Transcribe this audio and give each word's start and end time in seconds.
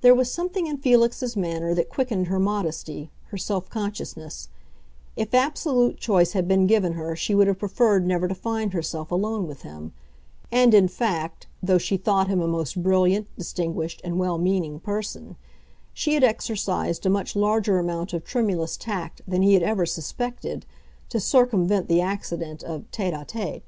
There 0.00 0.14
was 0.14 0.30
something 0.30 0.68
in 0.68 0.76
Felix's 0.78 1.36
manner 1.36 1.74
that 1.74 1.88
quickened 1.88 2.28
her 2.28 2.38
modesty, 2.38 3.10
her 3.30 3.36
self 3.36 3.68
consciousness; 3.68 4.48
if 5.16 5.34
absolute 5.34 5.96
choice 5.98 6.34
had 6.34 6.46
been 6.46 6.68
given 6.68 6.92
her 6.92 7.16
she 7.16 7.34
would 7.34 7.48
have 7.48 7.58
preferred 7.58 8.06
never 8.06 8.28
to 8.28 8.34
find 8.36 8.72
herself 8.72 9.10
alone 9.10 9.48
with 9.48 9.62
him; 9.62 9.92
and 10.52 10.72
in 10.72 10.86
fact, 10.86 11.48
though 11.60 11.78
she 11.78 11.96
thought 11.96 12.28
him 12.28 12.40
a 12.40 12.46
most 12.46 12.80
brilliant, 12.80 13.26
distinguished, 13.36 14.00
and 14.04 14.20
well 14.20 14.38
meaning 14.38 14.78
person, 14.78 15.34
she 15.92 16.14
had 16.14 16.22
exercised 16.22 17.04
a 17.04 17.10
much 17.10 17.34
larger 17.34 17.80
amount 17.80 18.12
of 18.12 18.22
tremulous 18.24 18.76
tact 18.76 19.20
than 19.26 19.42
he 19.42 19.54
had 19.54 19.64
ever 19.64 19.84
suspected, 19.84 20.64
to 21.08 21.18
circumvent 21.18 21.88
the 21.88 22.00
accident 22.00 22.62
of 22.62 22.88
tête 22.92 23.12
à 23.18 23.28
tête. 23.28 23.62